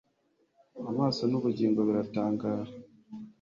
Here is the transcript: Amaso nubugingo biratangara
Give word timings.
Amaso 0.89 1.21
nubugingo 1.27 1.79
biratangara 1.87 2.63